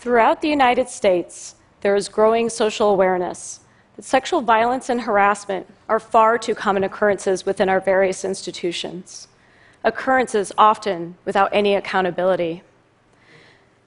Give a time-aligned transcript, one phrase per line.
[0.00, 3.58] Throughout the United States, there is growing social awareness
[3.96, 9.26] that sexual violence and harassment are far too common occurrences within our various institutions,
[9.82, 12.62] occurrences often without any accountability.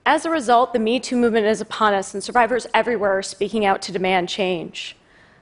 [0.06, 3.64] As a result, the Me Too movement is upon us, and survivors everywhere are speaking
[3.64, 4.98] out to demand change.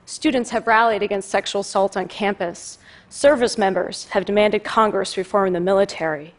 [0.06, 2.78] Students have rallied against sexual assault on campus.
[3.10, 6.36] Service members have demanded Congress reform the military.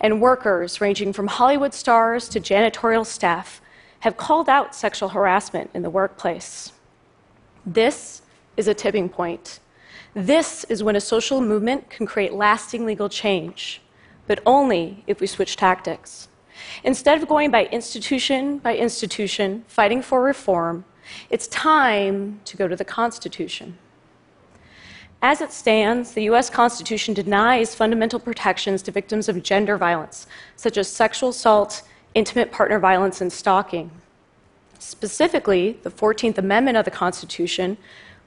[0.00, 3.60] And workers, ranging from Hollywood stars to janitorial staff,
[4.00, 6.72] have called out sexual harassment in the workplace.
[7.64, 8.22] This
[8.56, 9.60] is a tipping point.
[10.14, 13.80] This is when a social movement can create lasting legal change,
[14.26, 16.28] but only if we switch tactics.
[16.84, 20.84] Instead of going by institution by institution, fighting for reform,
[21.30, 23.78] it's time to go to the Constitution.
[25.24, 30.76] As it stands, the US Constitution denies fundamental protections to victims of gender violence, such
[30.76, 31.82] as sexual assault
[32.14, 33.92] intimate partner violence and stalking.
[34.80, 37.76] Specifically, the 14th Amendment of the Constitution,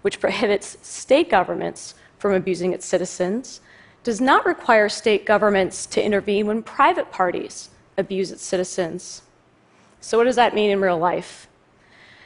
[0.03, 3.59] which prohibits state governments from abusing its citizens,
[4.03, 9.21] does not require state governments to intervene when private parties abuse its citizens.
[9.99, 11.47] So, what does that mean in real life?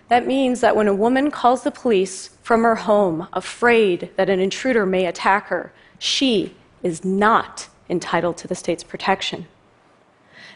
[0.10, 4.40] That means that when a woman calls the police from her home, afraid that an
[4.40, 9.48] intruder may attack her, she is not entitled to the state's protection.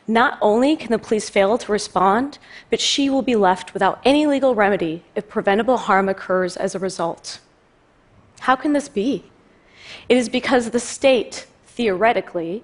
[0.08, 4.26] Not only can the police fail to respond, but she will be left without any
[4.26, 7.40] legal remedy if preventable harm occurs as a result.
[8.42, 9.24] How can this be?
[10.10, 12.64] It is because the state, theoretically,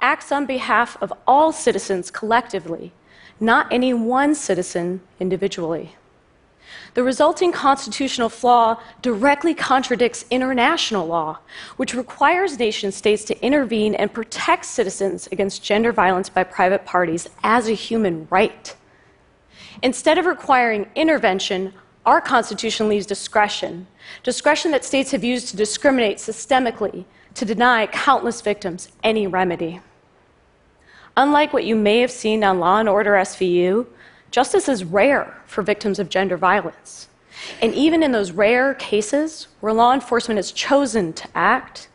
[0.00, 2.92] acts on behalf of all citizens collectively,
[3.38, 5.96] not any one citizen individually.
[6.94, 11.38] The resulting constitutional flaw directly contradicts international law,
[11.76, 17.28] which requires nation states to intervene and protect citizens against gender violence by private parties
[17.44, 18.74] as a human right.
[19.82, 21.72] Instead of requiring intervention,
[22.04, 23.86] our Constitution leaves discretion,
[24.22, 27.04] discretion that states have used to discriminate systemically
[27.34, 29.80] to deny countless victims any remedy.
[31.16, 33.86] Unlike what you may have seen on Law and Order SVU,
[34.30, 37.08] Justice is rare for victims of gender violence.
[37.60, 41.88] And even in those rare cases where law enforcement has chosen to act,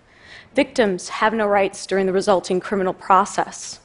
[0.54, 3.80] victims have no rights during the resulting criminal process.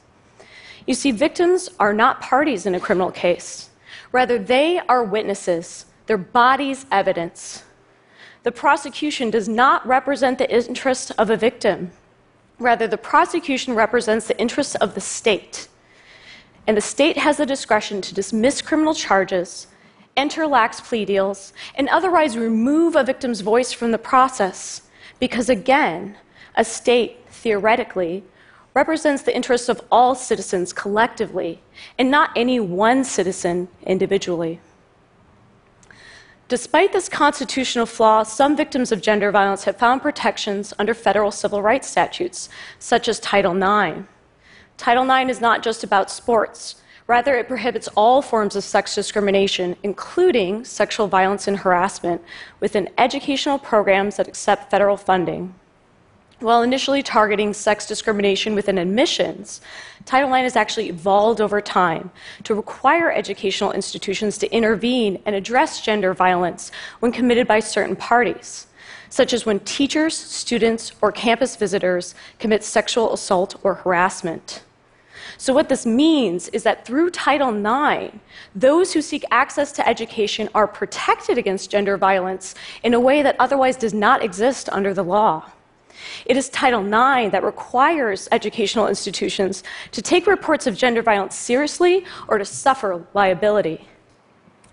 [0.85, 3.69] You see, victims are not parties in a criminal case.
[4.11, 7.63] Rather, they are witnesses, their bodies evidence.
[8.43, 11.91] The prosecution does not represent the interests of a victim.
[12.59, 15.67] Rather, the prosecution represents the interests of the state
[16.71, 19.67] and the state has the discretion to dismiss criminal charges,
[20.15, 24.83] enter lax plea deals, and otherwise remove a victim's voice from the process
[25.19, 26.15] because, again,
[26.55, 28.23] a state, theoretically,
[28.73, 31.61] represents the interests of all citizens collectively
[31.99, 34.61] and not any one citizen individually.
[36.47, 41.61] Despite this constitutional flaw, some victims of gender violence have found protections under federal civil
[41.61, 42.47] rights statutes,
[42.79, 44.07] such as Title IX.
[44.77, 46.75] Title IX is not just about sports.
[47.07, 52.21] Rather, it prohibits all forms of sex discrimination, including sexual violence and harassment,
[52.59, 55.53] within educational programs that accept federal funding.
[56.41, 59.61] While initially targeting sex discrimination within admissions,
[60.05, 62.09] Title IX has actually evolved over time
[62.45, 68.65] to require educational institutions to intervene and address gender violence when committed by certain parties,
[69.11, 74.63] such as when teachers, students, or campus visitors commit sexual assault or harassment.
[75.37, 78.15] So, what this means is that through Title IX,
[78.55, 83.35] those who seek access to education are protected against gender violence in a way that
[83.37, 85.51] otherwise does not exist under the law.
[86.25, 92.05] It is Title IX that requires educational institutions to take reports of gender violence seriously
[92.27, 93.87] or to suffer liability.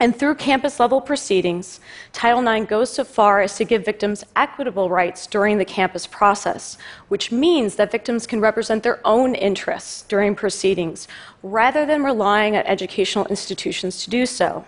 [0.00, 1.80] And through campus level proceedings,
[2.12, 6.78] Title IX goes so far as to give victims equitable rights during the campus process,
[7.08, 11.08] which means that victims can represent their own interests during proceedings
[11.42, 14.64] rather than relying on educational institutions to do so.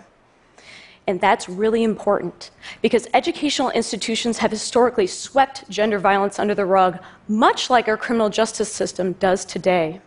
[1.07, 2.51] And that's really important
[2.81, 8.29] because educational institutions have historically swept gender violence under the rug, much like our criminal
[8.29, 10.01] justice system does today.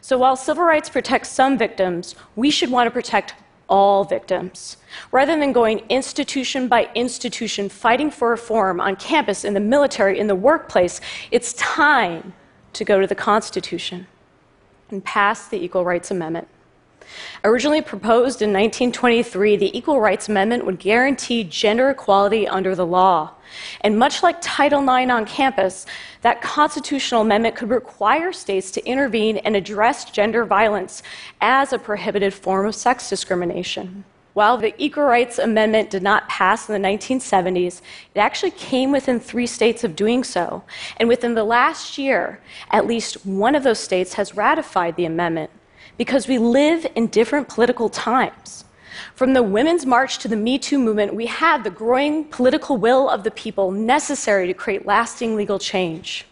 [0.00, 3.34] So while civil rights protect some victims, we should want to protect
[3.68, 4.76] all victims.
[5.12, 10.26] Rather than going institution by institution fighting for reform on campus, in the military, in
[10.26, 11.00] the workplace,
[11.30, 12.32] it's time
[12.72, 14.06] to go to the Constitution
[14.90, 16.48] and pass the Equal Rights Amendment.
[17.44, 23.32] Originally proposed in 1923, the Equal Rights Amendment would guarantee gender equality under the law.
[23.82, 25.86] And much like Title IX on campus,
[26.22, 31.02] that constitutional amendment could require states to intervene and address gender violence
[31.40, 34.04] as a prohibited form of sex discrimination.
[34.34, 37.80] While the Equal Rights Amendment did not pass in the 1970s,
[38.14, 40.64] it actually came within three states of doing so.
[40.96, 42.40] And within the last year,
[42.70, 45.50] at least one of those states has ratified the amendment
[45.96, 48.64] because we live in different political times.
[49.14, 53.08] From the Women's March to the Me Too movement, we have the growing political will
[53.08, 56.26] of the people necessary to create lasting legal change.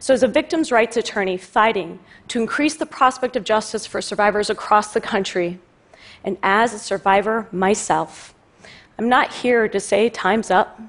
[0.00, 1.98] So, as a victims' rights attorney fighting
[2.28, 5.58] to increase the prospect of justice for survivors across the country,
[6.24, 8.34] and as a survivor myself,
[8.98, 10.80] I'm not here to say time's up.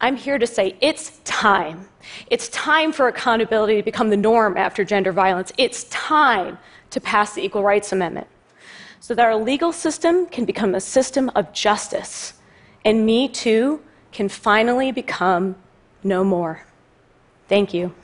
[0.00, 1.88] I'm here to say it's time.
[2.28, 5.52] It's time for accountability to become the norm after gender violence.
[5.58, 6.58] It's time
[6.90, 8.28] to pass the Equal Rights Amendment
[9.00, 12.34] so that our legal system can become a system of justice.
[12.84, 15.56] And Me Too can finally become
[16.04, 16.64] no more.
[17.48, 17.94] Thank you.